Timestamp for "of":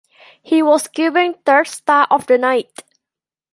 2.09-2.25